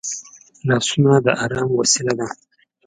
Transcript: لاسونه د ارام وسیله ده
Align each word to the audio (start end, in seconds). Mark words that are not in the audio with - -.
لاسونه 0.67 1.11
د 1.25 1.27
ارام 1.43 1.69
وسیله 1.79 2.13
ده 2.19 2.27